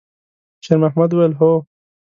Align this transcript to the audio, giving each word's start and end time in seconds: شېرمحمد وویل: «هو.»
شېرمحمد 0.65 1.09
وویل: 1.13 1.33
«هو.» 1.39 1.51